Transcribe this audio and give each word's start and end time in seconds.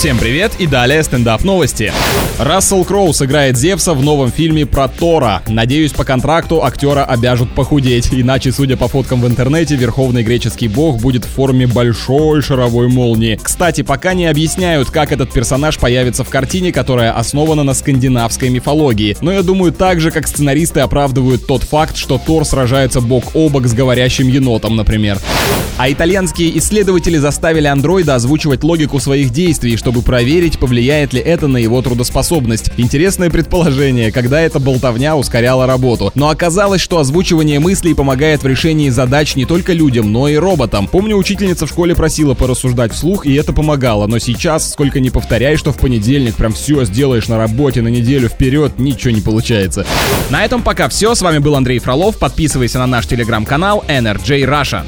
Всем 0.00 0.16
привет 0.16 0.52
и 0.58 0.66
далее 0.66 1.02
стендап 1.02 1.44
новости. 1.44 1.92
Рассел 2.38 2.84
Кроу 2.86 3.12
сыграет 3.12 3.58
Зевса 3.58 3.92
в 3.92 4.02
новом 4.02 4.32
фильме 4.32 4.64
про 4.64 4.88
Тора. 4.88 5.42
Надеюсь, 5.46 5.92
по 5.92 6.04
контракту 6.04 6.64
актера 6.64 7.04
обяжут 7.04 7.54
похудеть, 7.54 8.08
иначе, 8.10 8.50
судя 8.50 8.78
по 8.78 8.88
фоткам 8.88 9.20
в 9.20 9.26
интернете, 9.26 9.76
верховный 9.76 10.22
греческий 10.22 10.68
бог 10.68 11.02
будет 11.02 11.26
в 11.26 11.28
форме 11.28 11.66
большой 11.66 12.40
шаровой 12.40 12.88
молнии. 12.88 13.38
Кстати, 13.42 13.82
пока 13.82 14.14
не 14.14 14.24
объясняют, 14.24 14.88
как 14.88 15.12
этот 15.12 15.34
персонаж 15.34 15.76
появится 15.78 16.24
в 16.24 16.30
картине, 16.30 16.72
которая 16.72 17.12
основана 17.12 17.62
на 17.62 17.74
скандинавской 17.74 18.48
мифологии. 18.48 19.18
Но 19.20 19.30
я 19.30 19.42
думаю, 19.42 19.70
так 19.70 20.00
же, 20.00 20.10
как 20.10 20.26
сценаристы 20.26 20.80
оправдывают 20.80 21.46
тот 21.46 21.62
факт, 21.62 21.98
что 21.98 22.16
Тор 22.16 22.46
сражается 22.46 23.02
бок 23.02 23.32
о 23.34 23.50
бок 23.50 23.66
с 23.66 23.74
говорящим 23.74 24.28
енотом, 24.28 24.76
например. 24.76 25.18
А 25.76 25.90
итальянские 25.90 26.58
исследователи 26.58 27.16
заставили 27.16 27.66
андроида 27.66 28.14
озвучивать 28.14 28.62
логику 28.62 29.00
своих 29.00 29.30
действий, 29.30 29.78
чтобы 29.78 29.89
чтобы 29.90 30.02
проверить, 30.02 30.56
повлияет 30.60 31.12
ли 31.12 31.20
это 31.20 31.48
на 31.48 31.56
его 31.56 31.82
трудоспособность. 31.82 32.70
Интересное 32.76 33.28
предположение, 33.28 34.12
когда 34.12 34.40
эта 34.40 34.60
болтовня 34.60 35.16
ускоряла 35.16 35.66
работу. 35.66 36.12
Но 36.14 36.28
оказалось, 36.28 36.80
что 36.80 36.98
озвучивание 36.98 37.58
мыслей 37.58 37.94
помогает 37.94 38.44
в 38.44 38.46
решении 38.46 38.88
задач 38.88 39.34
не 39.34 39.46
только 39.46 39.72
людям, 39.72 40.12
но 40.12 40.28
и 40.28 40.36
роботам. 40.36 40.86
Помню, 40.86 41.16
учительница 41.16 41.66
в 41.66 41.70
школе 41.70 41.96
просила 41.96 42.34
порассуждать 42.34 42.92
вслух, 42.92 43.26
и 43.26 43.34
это 43.34 43.52
помогало. 43.52 44.06
Но 44.06 44.20
сейчас, 44.20 44.70
сколько 44.70 45.00
не 45.00 45.10
повторяй, 45.10 45.56
что 45.56 45.72
в 45.72 45.78
понедельник 45.78 46.36
прям 46.36 46.52
все 46.52 46.84
сделаешь 46.84 47.26
на 47.26 47.36
работе 47.36 47.82
на 47.82 47.88
неделю 47.88 48.28
вперед, 48.28 48.78
ничего 48.78 49.10
не 49.10 49.20
получается. 49.20 49.84
На 50.30 50.44
этом 50.44 50.62
пока 50.62 50.88
все. 50.88 51.16
С 51.16 51.20
вами 51.20 51.38
был 51.38 51.56
Андрей 51.56 51.80
Фролов. 51.80 52.16
Подписывайся 52.16 52.78
на 52.78 52.86
наш 52.86 53.08
телеграм-канал 53.08 53.84
NRJ 53.88 54.44
Russia. 54.44 54.84